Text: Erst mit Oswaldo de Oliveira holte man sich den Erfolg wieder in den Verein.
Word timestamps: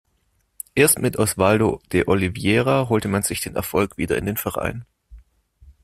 Erst 0.73 0.97
mit 0.97 1.17
Oswaldo 1.19 1.79
de 1.93 2.07
Oliveira 2.07 2.89
holte 2.89 3.07
man 3.07 3.21
sich 3.21 3.41
den 3.41 3.55
Erfolg 3.55 3.99
wieder 3.99 4.17
in 4.17 4.25
den 4.25 4.35
Verein. 4.35 4.83